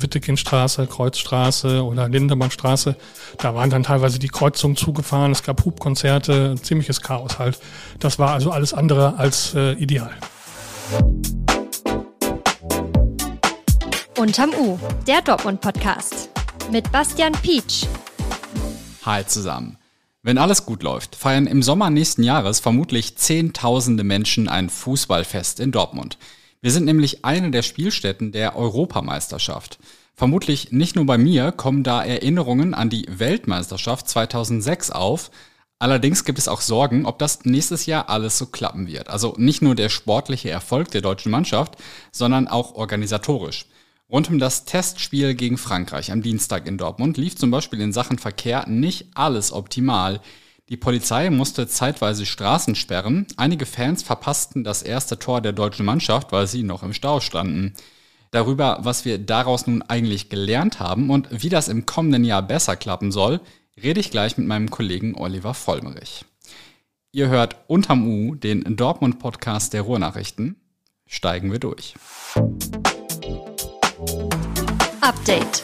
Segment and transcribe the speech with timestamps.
[0.00, 2.94] Wittekindstraße, Kreuzstraße oder Lindemannstraße.
[3.38, 7.58] Da waren dann teilweise die Kreuzungen zugefahren, es gab Hubkonzerte, ziemliches Chaos halt.
[7.98, 10.12] Das war also alles andere als äh, ideal.
[14.16, 16.30] Unterm U, der Dortmund-Podcast
[16.70, 17.86] mit Bastian Pietsch.
[19.04, 19.78] Hi zusammen.
[20.22, 25.72] Wenn alles gut läuft, feiern im Sommer nächsten Jahres vermutlich Zehntausende Menschen ein Fußballfest in
[25.72, 26.18] Dortmund.
[26.60, 29.78] Wir sind nämlich eine der Spielstätten der Europameisterschaft.
[30.14, 35.30] Vermutlich nicht nur bei mir kommen da Erinnerungen an die Weltmeisterschaft 2006 auf.
[35.78, 39.08] Allerdings gibt es auch Sorgen, ob das nächstes Jahr alles so klappen wird.
[39.08, 41.76] Also nicht nur der sportliche Erfolg der deutschen Mannschaft,
[42.10, 43.66] sondern auch organisatorisch.
[44.10, 48.18] Rund um das Testspiel gegen Frankreich am Dienstag in Dortmund lief zum Beispiel in Sachen
[48.18, 50.20] Verkehr nicht alles optimal.
[50.68, 53.26] Die Polizei musste zeitweise Straßen sperren.
[53.36, 57.72] Einige Fans verpassten das erste Tor der deutschen Mannschaft, weil sie noch im Stau standen.
[58.32, 62.76] Darüber, was wir daraus nun eigentlich gelernt haben und wie das im kommenden Jahr besser
[62.76, 63.40] klappen soll,
[63.82, 66.26] rede ich gleich mit meinem Kollegen Oliver Vollmerich.
[67.12, 70.56] Ihr hört Unterm U, den Dortmund-Podcast der Ruhrnachrichten.
[71.06, 71.94] Steigen wir durch.
[75.00, 75.62] Update.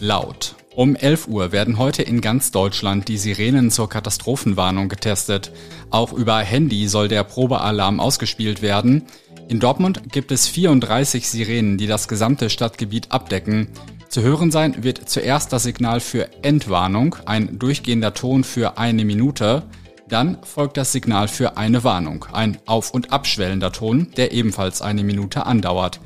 [0.00, 0.54] Laut.
[0.74, 5.52] Um 11 Uhr werden heute in ganz Deutschland die Sirenen zur Katastrophenwarnung getestet.
[5.90, 9.02] Auch über Handy soll der Probealarm ausgespielt werden.
[9.48, 13.68] In Dortmund gibt es 34 Sirenen, die das gesamte Stadtgebiet abdecken.
[14.08, 19.64] Zu hören sein wird zuerst das Signal für Entwarnung, ein durchgehender Ton für eine Minute.
[20.08, 25.04] Dann folgt das Signal für eine Warnung, ein auf- und abschwellender Ton, der ebenfalls eine
[25.04, 26.00] Minute andauert.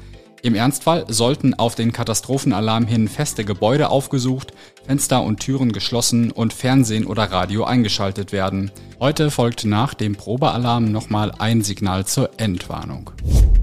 [0.47, 4.53] Im Ernstfall sollten auf den Katastrophenalarm hin feste Gebäude aufgesucht,
[4.87, 8.71] Fenster und Türen geschlossen und Fernsehen oder Radio eingeschaltet werden.
[9.01, 13.11] Heute folgt nach dem Probealarm nochmal ein Signal zur Endwarnung.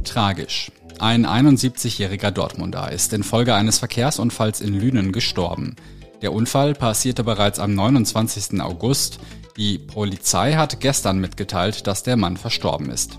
[0.04, 0.74] Tragisch.
[1.00, 5.78] Ein 71-jähriger Dortmunder ist infolge eines Verkehrsunfalls in Lünen gestorben.
[6.22, 8.60] Der Unfall passierte bereits am 29.
[8.60, 9.20] August.
[9.56, 13.16] Die Polizei hat gestern mitgeteilt, dass der Mann verstorben ist.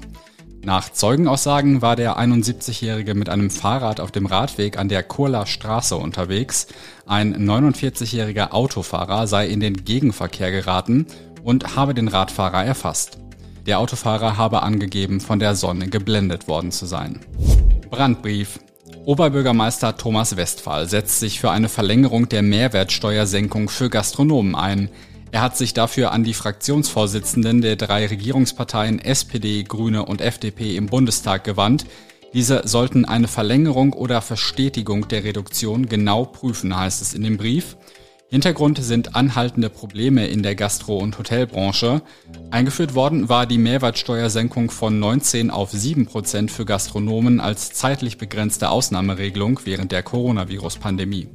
[0.65, 5.95] Nach Zeugenaussagen war der 71-Jährige mit einem Fahrrad auf dem Radweg an der Kurler Straße
[5.95, 6.69] unterwegs.
[7.05, 11.07] Ein 49-jähriger Autofahrer sei in den Gegenverkehr geraten
[11.43, 13.19] und habe den Radfahrer erfasst.
[13.67, 17.21] Der Autofahrer habe angegeben, von der Sonne geblendet worden zu sein.
[17.91, 18.59] Brandbrief.
[19.05, 24.89] Oberbürgermeister Thomas Westphal setzt sich für eine Verlängerung der Mehrwertsteuersenkung für Gastronomen ein.
[25.35, 30.87] Er hat sich dafür an die Fraktionsvorsitzenden der drei Regierungsparteien SPD, Grüne und FDP im
[30.87, 31.87] Bundestag gewandt.
[32.35, 37.77] Diese sollten eine Verlängerung oder Verstetigung der Reduktion genau prüfen, heißt es in dem Brief.
[38.29, 42.03] Hintergrund sind anhaltende Probleme in der Gastro- und Hotelbranche.
[42.53, 48.71] Eingeführt worden war die Mehrwertsteuersenkung von 19 auf 7 Prozent für Gastronomen als zeitlich begrenzte
[48.71, 51.27] Ausnahmeregelung während der Coronavirus-Pandemie.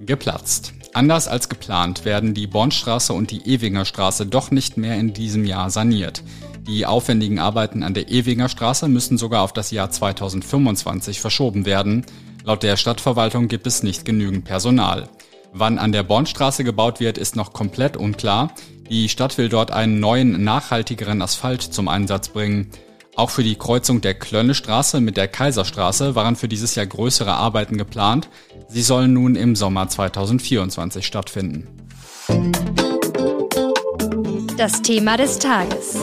[0.00, 0.74] Geplatzt.
[0.94, 5.46] Anders als geplant werden die Bornstraße und die Ewinger Straße doch nicht mehr in diesem
[5.46, 6.22] Jahr saniert.
[6.66, 12.04] Die aufwendigen Arbeiten an der Ewinger Straße müssen sogar auf das Jahr 2025 verschoben werden.
[12.44, 15.08] Laut der Stadtverwaltung gibt es nicht genügend Personal.
[15.54, 18.52] Wann an der Bornstraße gebaut wird, ist noch komplett unklar.
[18.90, 22.70] Die Stadt will dort einen neuen, nachhaltigeren Asphalt zum Einsatz bringen.
[23.14, 27.76] Auch für die Kreuzung der Klönnestraße mit der Kaiserstraße waren für dieses Jahr größere Arbeiten
[27.76, 28.28] geplant.
[28.72, 31.68] Sie sollen nun im Sommer 2024 stattfinden.
[34.56, 35.98] Das Thema des Tages.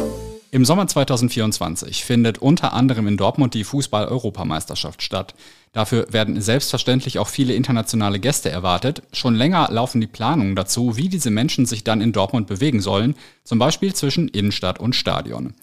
[0.51, 5.33] Im Sommer 2024 findet unter anderem in Dortmund die Fußball-Europameisterschaft statt.
[5.71, 9.01] Dafür werden selbstverständlich auch viele internationale Gäste erwartet.
[9.13, 13.15] Schon länger laufen die Planungen dazu, wie diese Menschen sich dann in Dortmund bewegen sollen,
[13.43, 15.55] zum Beispiel zwischen Innenstadt und Stadion.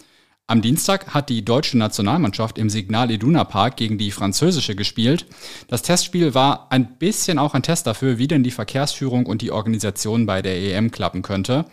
[0.48, 5.26] Am Dienstag hat die deutsche Nationalmannschaft im Signal Iduna Park gegen die französische gespielt.
[5.66, 9.50] Das Testspiel war ein bisschen auch ein Test dafür, wie denn die Verkehrsführung und die
[9.50, 11.64] Organisation bei der EM klappen könnte.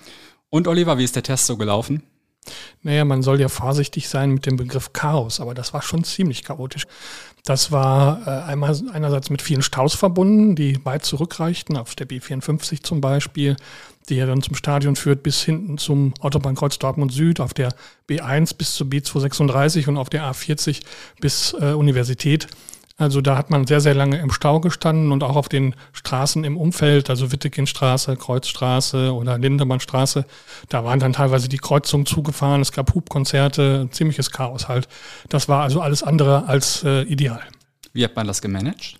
[0.50, 2.01] Und Oliver, wie ist der Test so gelaufen?
[2.81, 6.44] Naja, man soll ja vorsichtig sein mit dem Begriff Chaos, aber das war schon ziemlich
[6.44, 6.85] chaotisch.
[7.45, 12.84] Das war äh, einmal einerseits mit vielen Staus verbunden, die weit zurückreichten, auf der B54
[12.84, 13.55] zum Beispiel
[14.09, 17.73] die ja dann zum Stadion führt, bis hinten zum Autobahnkreuz Dortmund Süd, auf der
[18.09, 20.82] B1 bis zur B236 und auf der A40
[21.20, 22.47] bis äh, Universität.
[22.97, 26.44] Also da hat man sehr, sehr lange im Stau gestanden und auch auf den Straßen
[26.44, 30.26] im Umfeld, also Wittekindstraße, Kreuzstraße oder Lindemannstraße,
[30.70, 34.88] da waren dann teilweise die Kreuzungen zugefahren, es gab Hubkonzerte, ziemliches Chaos halt.
[35.28, 37.41] Das war also alles andere als äh, ideal.
[37.94, 39.00] Wie hat man das gemanagt?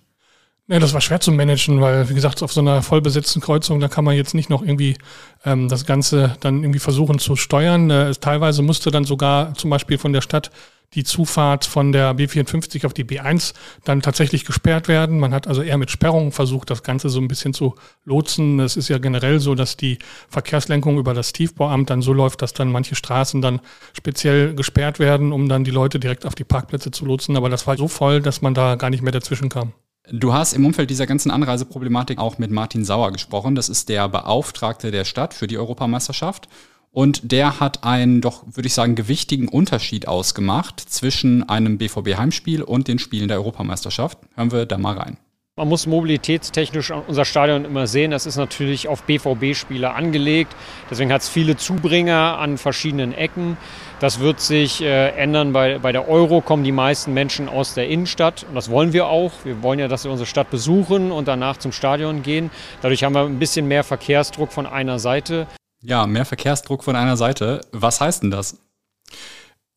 [0.66, 3.88] Ja, das war schwer zu managen, weil, wie gesagt, auf so einer vollbesetzten Kreuzung, da
[3.88, 4.96] kann man jetzt nicht noch irgendwie
[5.44, 7.90] ähm, das Ganze dann irgendwie versuchen zu steuern.
[7.90, 10.50] Äh, teilweise musste dann sogar zum Beispiel von der Stadt
[10.94, 13.52] die Zufahrt von der B54 auf die B1
[13.84, 15.18] dann tatsächlich gesperrt werden.
[15.18, 17.74] Man hat also eher mit Sperrungen versucht, das Ganze so ein bisschen zu
[18.06, 18.58] lotsen.
[18.60, 19.98] Es ist ja generell so, dass die
[20.30, 23.60] Verkehrslenkung über das Tiefbauamt dann so läuft, dass dann manche Straßen dann
[23.92, 27.36] speziell gesperrt werden, um dann die Leute direkt auf die Parkplätze zu lotsen.
[27.36, 29.74] Aber das war so voll, dass man da gar nicht mehr dazwischen kam.
[30.10, 33.54] Du hast im Umfeld dieser ganzen Anreiseproblematik auch mit Martin Sauer gesprochen.
[33.54, 36.48] Das ist der Beauftragte der Stadt für die Europameisterschaft.
[36.90, 42.86] Und der hat einen doch, würde ich sagen, gewichtigen Unterschied ausgemacht zwischen einem BVB-Heimspiel und
[42.86, 44.18] den Spielen der Europameisterschaft.
[44.36, 45.16] Hören wir da mal rein.
[45.56, 48.10] Man muss mobilitätstechnisch unser Stadion immer sehen.
[48.10, 50.52] Das ist natürlich auf BVB-Spieler angelegt.
[50.90, 53.56] Deswegen hat es viele Zubringer an verschiedenen Ecken.
[54.00, 55.52] Das wird sich äh, ändern.
[55.52, 58.44] Bei, bei der Euro kommen die meisten Menschen aus der Innenstadt.
[58.48, 59.30] Und das wollen wir auch.
[59.44, 62.50] Wir wollen ja, dass wir unsere Stadt besuchen und danach zum Stadion gehen.
[62.82, 65.46] Dadurch haben wir ein bisschen mehr Verkehrsdruck von einer Seite.
[65.82, 67.60] Ja, mehr Verkehrsdruck von einer Seite.
[67.70, 68.58] Was heißt denn das?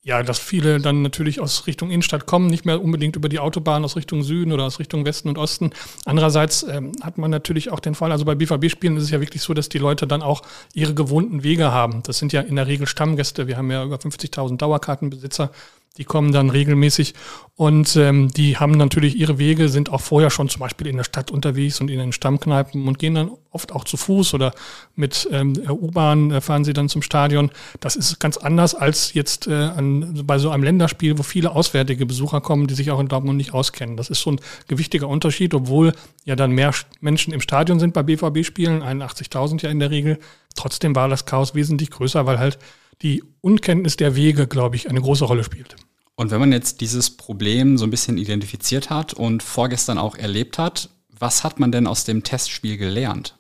[0.08, 3.84] Ja, dass viele dann natürlich aus Richtung Innenstadt kommen, nicht mehr unbedingt über die Autobahn
[3.84, 5.72] aus Richtung Süden oder aus Richtung Westen und Osten.
[6.06, 9.42] Andererseits ähm, hat man natürlich auch den Fall, also bei BVB-Spielen ist es ja wirklich
[9.42, 10.44] so, dass die Leute dann auch
[10.74, 12.04] ihre gewohnten Wege haben.
[12.04, 13.48] Das sind ja in der Regel Stammgäste.
[13.48, 15.52] Wir haben ja über 50.000 Dauerkartenbesitzer
[15.98, 17.14] die kommen dann regelmäßig
[17.56, 21.04] und ähm, die haben natürlich ihre Wege, sind auch vorher schon zum Beispiel in der
[21.04, 24.54] Stadt unterwegs und in den Stammkneipen und gehen dann oft auch zu Fuß oder
[24.96, 27.50] mit ähm, U-Bahn äh, fahren sie dann zum Stadion.
[27.80, 32.06] Das ist ganz anders als jetzt äh, an, bei so einem Länderspiel, wo viele auswärtige
[32.06, 33.98] Besucher kommen, die sich auch in Dortmund nicht auskennen.
[33.98, 35.94] Das ist schon ein gewichtiger Unterschied, obwohl
[36.26, 36.72] ja dann mehr
[37.02, 40.20] Menschen im Stadion sind bei BVB-Spielen, 81.000 ja in der Regel.
[40.56, 42.60] Trotzdem war das Chaos wesentlich größer, weil halt
[43.02, 45.76] die Unkenntnis der Wege, glaube ich, eine große Rolle spielt.
[46.16, 50.58] Und wenn man jetzt dieses Problem so ein bisschen identifiziert hat und vorgestern auch erlebt
[50.58, 50.90] hat,
[51.20, 53.38] was hat man denn aus dem Testspiel gelernt?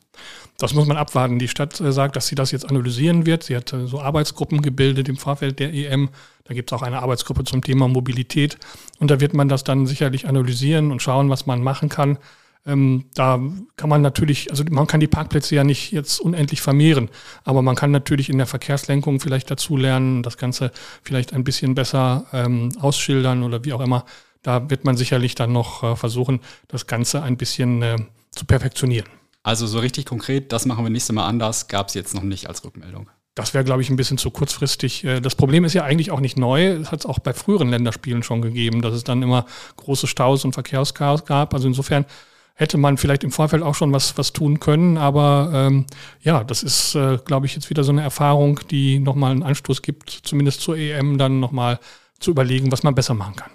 [0.57, 1.37] Das muss man abwarten.
[1.37, 3.43] Die Stadt äh, sagt, dass sie das jetzt analysieren wird.
[3.43, 6.09] Sie hat äh, so Arbeitsgruppen gebildet im Vorfeld der EM.
[6.45, 8.57] Da gibt es auch eine Arbeitsgruppe zum Thema Mobilität.
[8.99, 12.17] Und da wird man das dann sicherlich analysieren und schauen, was man machen kann.
[12.67, 13.39] Ähm, da
[13.77, 17.09] kann man natürlich, also man kann die Parkplätze ja nicht jetzt unendlich vermehren,
[17.45, 20.71] aber man kann natürlich in der Verkehrslenkung vielleicht dazu lernen, das Ganze
[21.01, 24.05] vielleicht ein bisschen besser ähm, ausschildern oder wie auch immer.
[24.43, 27.95] Da wird man sicherlich dann noch äh, versuchen, das Ganze ein bisschen äh,
[28.31, 29.07] zu perfektionieren.
[29.43, 32.47] Also so richtig konkret, das machen wir nächstes Mal anders, gab es jetzt noch nicht
[32.47, 33.09] als Rückmeldung.
[33.33, 35.05] Das wäre, glaube ich, ein bisschen zu kurzfristig.
[35.05, 36.67] Äh, das Problem ist ja eigentlich auch nicht neu.
[36.67, 39.45] Es hat es auch bei früheren Länderspielen schon gegeben, dass es dann immer
[39.77, 41.53] große Staus und Verkehrschaos gab.
[41.53, 42.05] Also insofern
[42.57, 44.97] hätte man vielleicht im Vorfeld auch schon was, was tun können.
[44.97, 45.85] Aber ähm,
[46.21, 49.83] ja, das ist, äh, glaube ich, jetzt wieder so eine Erfahrung, die nochmal einen Anstoß
[49.83, 51.79] gibt, zumindest zur EM dann nochmal
[52.19, 53.51] zu überlegen, was man besser machen kann.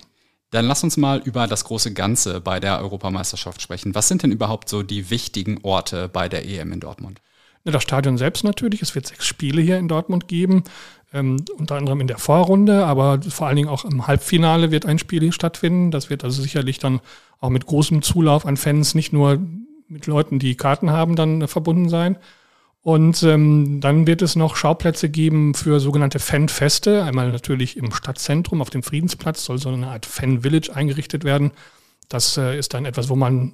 [0.52, 3.94] Dann lass uns mal über das große Ganze bei der Europameisterschaft sprechen.
[3.96, 7.20] Was sind denn überhaupt so die wichtigen Orte bei der EM in Dortmund?
[7.64, 8.82] Das Stadion selbst natürlich.
[8.82, 10.62] Es wird sechs Spiele hier in Dortmund geben,
[11.12, 14.98] ähm, unter anderem in der Vorrunde, aber vor allen Dingen auch im Halbfinale wird ein
[14.98, 15.90] Spiel stattfinden.
[15.90, 17.00] Das wird also sicherlich dann
[17.40, 19.38] auch mit großem Zulauf an Fans, nicht nur
[19.88, 22.16] mit Leuten, die Karten haben, dann äh, verbunden sein.
[22.80, 27.04] Und ähm, dann wird es noch Schauplätze geben für sogenannte Fanfeste.
[27.04, 31.52] Einmal natürlich im Stadtzentrum auf dem Friedensplatz soll so eine Art Fan-Village eingerichtet werden.
[32.08, 33.52] Das äh, ist dann etwas, wo man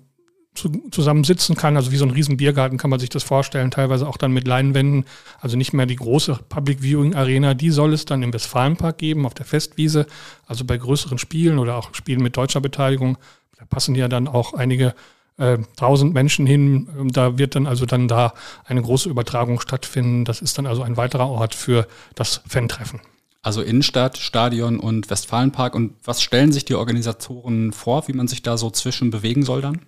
[0.58, 1.76] zu, zusammen sitzen kann.
[1.76, 4.46] Also wie so ein riesen Biergarten kann man sich das vorstellen, teilweise auch dann mit
[4.46, 5.04] Leinwänden.
[5.40, 9.24] Also nicht mehr die große Public Viewing Arena, die soll es dann im Westfalenpark geben,
[9.24, 10.06] auf der Festwiese.
[10.46, 13.16] Also bei größeren Spielen oder auch Spielen mit deutscher Beteiligung.
[13.58, 14.94] Da passen ja dann auch einige
[15.38, 17.10] äh, tausend Menschen hin.
[17.12, 20.24] Da wird dann also dann da eine große Übertragung stattfinden.
[20.24, 23.00] Das ist dann also ein weiterer Ort für das Fan-Treffen.
[23.42, 25.74] Also Innenstadt, Stadion und Westfalenpark.
[25.74, 29.62] Und was stellen sich die Organisatoren vor, wie man sich da so zwischen bewegen soll
[29.62, 29.80] dann?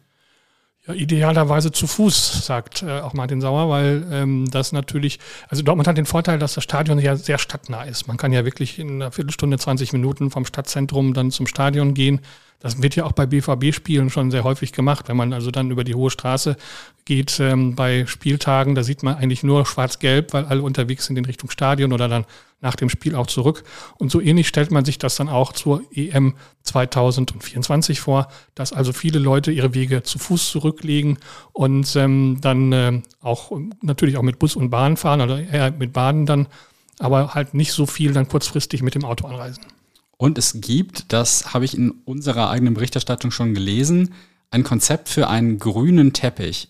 [0.87, 5.19] Ja, idealerweise zu Fuß, sagt äh, auch Martin Sauer, weil ähm, das natürlich,
[5.49, 8.09] also Dortmund hat den Vorteil, dass das Stadion ja sehr stadtnah ist.
[8.09, 12.21] Man kann ja wirklich in einer Viertelstunde, 20 Minuten vom Stadtzentrum dann zum Stadion gehen.
[12.61, 15.09] Das wird ja auch bei BVB-Spielen schon sehr häufig gemacht.
[15.09, 16.57] Wenn man also dann über die Hohe Straße
[17.07, 21.25] geht ähm, bei Spieltagen, da sieht man eigentlich nur schwarz-gelb, weil alle unterwegs sind in
[21.25, 22.27] Richtung Stadion oder dann
[22.61, 23.65] nach dem Spiel auch zurück.
[23.97, 28.93] Und so ähnlich stellt man sich das dann auch zur EM 2024 vor, dass also
[28.93, 31.19] viele Leute ihre Wege zu Fuß zurücklegen
[31.53, 35.95] und ähm, dann äh, auch natürlich auch mit Bus und Bahn fahren oder eher mit
[35.95, 36.47] Bahnen dann,
[36.99, 39.65] aber halt nicht so viel dann kurzfristig mit dem Auto anreisen.
[40.21, 44.13] Und es gibt, das habe ich in unserer eigenen Berichterstattung schon gelesen,
[44.51, 46.69] ein Konzept für einen grünen Teppich.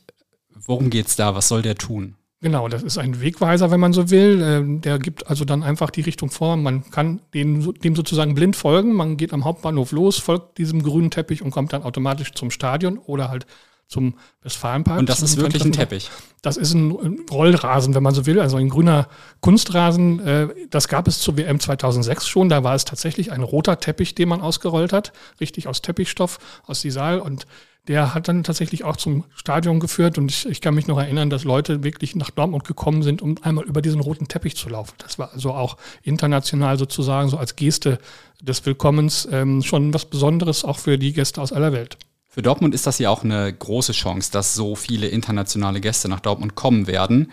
[0.54, 1.34] Worum geht es da?
[1.34, 2.14] Was soll der tun?
[2.40, 4.40] Genau, das ist ein Wegweiser, wenn man so will.
[4.40, 6.56] Ähm, der gibt also dann einfach die Richtung vor.
[6.56, 8.92] Man kann dem, dem sozusagen blind folgen.
[8.92, 12.98] Man geht am Hauptbahnhof los, folgt diesem grünen Teppich und kommt dann automatisch zum Stadion
[12.98, 13.46] oder halt
[13.90, 15.00] zum Westfalenpark.
[15.00, 16.10] Und das ist wirklich ein Teppich.
[16.42, 19.08] Das ist ein Rollrasen, wenn man so will, also ein grüner
[19.40, 20.20] Kunstrasen.
[20.24, 22.48] Äh, das gab es zur WM 2006 schon.
[22.48, 26.80] Da war es tatsächlich ein roter Teppich, den man ausgerollt hat, richtig aus Teppichstoff, aus
[26.82, 27.18] Sisal.
[27.18, 27.46] Und
[27.88, 30.18] der hat dann tatsächlich auch zum Stadion geführt.
[30.18, 33.36] Und ich, ich kann mich noch erinnern, dass Leute wirklich nach Dortmund gekommen sind, um
[33.42, 34.94] einmal über diesen roten Teppich zu laufen.
[34.98, 37.98] Das war also auch international sozusagen so als Geste
[38.40, 41.98] des Willkommens ähm, schon was Besonderes, auch für die Gäste aus aller Welt.
[42.32, 46.20] Für Dortmund ist das ja auch eine große Chance, dass so viele internationale Gäste nach
[46.20, 47.32] Dortmund kommen werden.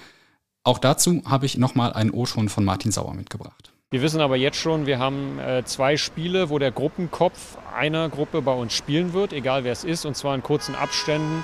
[0.64, 3.72] Auch dazu habe ich nochmal einen O-Ton von Martin Sauer mitgebracht.
[3.92, 8.42] Wir wissen aber jetzt schon, wir haben äh, zwei Spiele, wo der Gruppenkopf einer Gruppe
[8.42, 11.44] bei uns spielen wird, egal wer es ist, und zwar in kurzen Abständen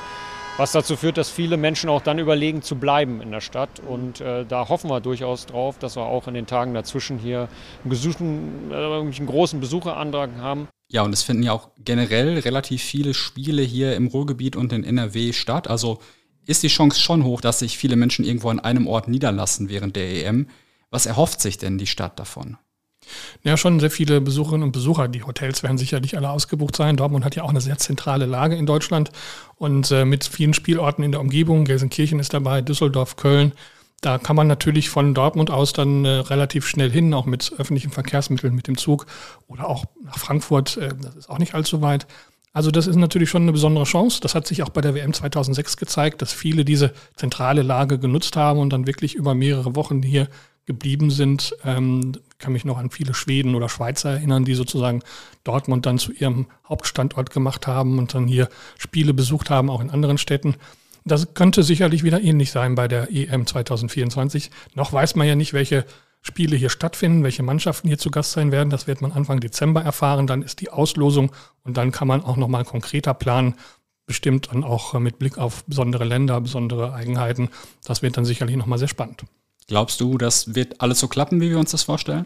[0.58, 3.80] was dazu führt, dass viele Menschen auch dann überlegen zu bleiben in der Stadt.
[3.80, 7.50] Und äh, da hoffen wir durchaus drauf, dass wir auch in den Tagen dazwischen hier
[7.84, 10.68] einen, Besuchen, äh, einen großen Besucherantrag haben.
[10.94, 14.84] Ja, und es finden ja auch generell relativ viele Spiele hier im Ruhrgebiet und in
[14.84, 15.68] NRW statt.
[15.68, 15.98] Also
[16.46, 19.96] ist die Chance schon hoch, dass sich viele Menschen irgendwo an einem Ort niederlassen während
[19.96, 20.48] der EM.
[20.92, 22.58] Was erhofft sich denn die Stadt davon?
[23.44, 25.08] Ja, schon sehr viele Besucherinnen und Besucher.
[25.08, 26.96] Die Hotels werden sicherlich alle ausgebucht sein.
[26.96, 29.10] Dortmund hat ja auch eine sehr zentrale Lage in Deutschland
[29.56, 31.66] und äh, mit vielen Spielorten in der Umgebung.
[31.66, 33.54] Gelsenkirchen ist dabei, Düsseldorf, Köln.
[34.04, 37.90] Da kann man natürlich von Dortmund aus dann äh, relativ schnell hin, auch mit öffentlichen
[37.90, 39.08] Verkehrsmitteln, mit dem Zug
[39.48, 40.76] oder auch nach Frankfurt.
[40.76, 42.06] Äh, das ist auch nicht allzu weit.
[42.52, 44.20] Also das ist natürlich schon eine besondere Chance.
[44.22, 48.36] Das hat sich auch bei der WM 2006 gezeigt, dass viele diese zentrale Lage genutzt
[48.36, 50.28] haben und dann wirklich über mehrere Wochen hier
[50.66, 51.56] geblieben sind.
[51.64, 55.02] Ähm, kann mich noch an viele Schweden oder Schweizer erinnern, die sozusagen
[55.46, 59.90] Dortmund dann zu ihrem Hauptstandort gemacht haben und dann hier Spiele besucht haben, auch in
[59.92, 60.56] anderen Städten.
[61.06, 64.52] Das könnte sicherlich wieder ähnlich sein bei der EM 2024.
[64.76, 65.86] Noch weiß man ja nicht, welche
[66.22, 68.70] Spiele hier stattfinden, welche Mannschaften hier zu Gast sein werden.
[68.70, 70.26] Das wird man Anfang Dezember erfahren.
[70.26, 71.32] Dann ist die Auslosung
[71.64, 73.56] und dann kann man auch nochmal konkreter planen,
[74.06, 77.50] bestimmt dann auch mit Blick auf besondere Länder, besondere Eigenheiten.
[77.84, 79.26] Das wird dann sicherlich nochmal sehr spannend.
[79.68, 82.26] Glaubst du, das wird alles so klappen, wie wir uns das vorstellen?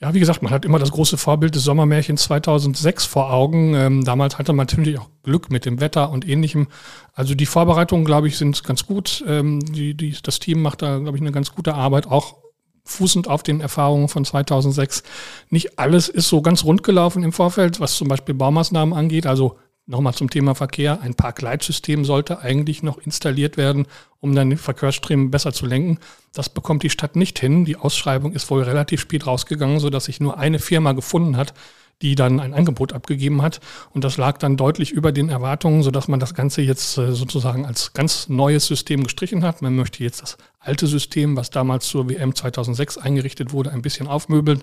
[0.00, 3.74] Ja, wie gesagt, man hat immer das große Vorbild des Sommermärchens 2006 vor Augen.
[3.74, 6.66] Ähm, damals hatte man natürlich auch Glück mit dem Wetter und ähnlichem.
[7.14, 9.24] Also die Vorbereitungen, glaube ich, sind ganz gut.
[9.26, 12.36] Ähm, die, die, das Team macht da, glaube ich, eine ganz gute Arbeit, auch
[12.84, 15.04] fußend auf den Erfahrungen von 2006.
[15.48, 19.26] Nicht alles ist so ganz rund gelaufen im Vorfeld, was zum Beispiel Baumaßnahmen angeht.
[19.26, 21.02] Also Nochmal zum Thema Verkehr.
[21.02, 23.86] Ein Parkleitsystem sollte eigentlich noch installiert werden,
[24.20, 25.98] um dann den Verkehrsströme besser zu lenken.
[26.32, 27.66] Das bekommt die Stadt nicht hin.
[27.66, 31.52] Die Ausschreibung ist wohl relativ spät rausgegangen, sodass sich nur eine Firma gefunden hat,
[32.00, 33.60] die dann ein Angebot abgegeben hat.
[33.92, 37.66] Und das lag dann deutlich über den Erwartungen, sodass man das Ganze jetzt äh, sozusagen
[37.66, 39.60] als ganz neues System gestrichen hat.
[39.60, 44.06] Man möchte jetzt das alte System, was damals zur WM 2006 eingerichtet wurde, ein bisschen
[44.06, 44.62] aufmöbeln.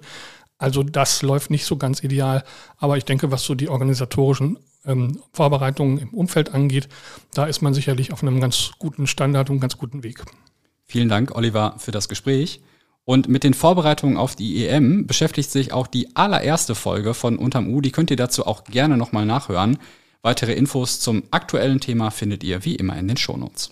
[0.57, 2.43] Also das läuft nicht so ganz ideal.
[2.77, 6.89] Aber ich denke, was so die organisatorischen ähm, Vorbereitungen im Umfeld angeht,
[7.33, 10.23] da ist man sicherlich auf einem ganz guten Standard und ganz guten Weg.
[10.85, 12.61] Vielen Dank, Oliver, für das Gespräch.
[13.03, 17.67] Und mit den Vorbereitungen auf die EM beschäftigt sich auch die allererste Folge von Unterm
[17.67, 17.81] U.
[17.81, 19.79] Die könnt ihr dazu auch gerne nochmal nachhören.
[20.21, 23.71] Weitere Infos zum aktuellen Thema findet ihr wie immer in den Shownotes.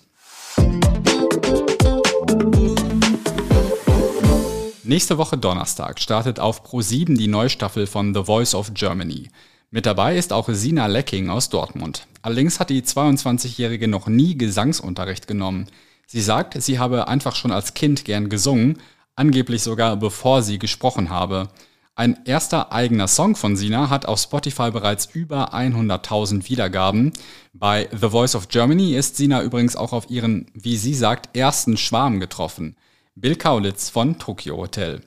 [4.82, 9.28] Nächste Woche Donnerstag startet auf Pro7 die Neustaffel von The Voice of Germany.
[9.72, 12.08] Mit dabei ist auch Sina Lecking aus Dortmund.
[12.22, 15.68] Allerdings hat die 22-Jährige noch nie Gesangsunterricht genommen.
[16.08, 18.78] Sie sagt, sie habe einfach schon als Kind gern gesungen,
[19.14, 21.50] angeblich sogar bevor sie gesprochen habe.
[21.94, 27.12] Ein erster eigener Song von Sina hat auf Spotify bereits über 100.000 Wiedergaben.
[27.52, 31.76] Bei The Voice of Germany ist Sina übrigens auch auf ihren, wie sie sagt, ersten
[31.76, 32.76] Schwarm getroffen.
[33.14, 35.02] Bill Kaulitz von Tokyo Hotel.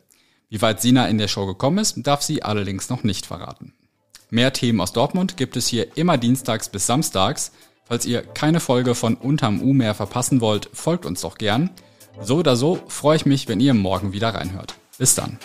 [0.47, 3.73] Wie weit Sina in der Show gekommen ist, darf sie allerdings noch nicht verraten.
[4.33, 7.51] Mehr Themen aus Dortmund gibt es hier immer dienstags bis samstags.
[7.85, 11.69] Falls ihr keine Folge von Unterm U mehr verpassen wollt, folgt uns doch gern.
[12.19, 14.73] So oder so freue ich mich, wenn ihr morgen wieder reinhört.
[14.97, 15.37] Bis dann.